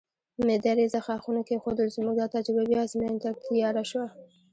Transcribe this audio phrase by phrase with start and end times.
[0.45, 4.07] مېده رېزه ښاخونه کېښودل، زموږ دا تجربه بیا ازموینې ته تیاره شوه.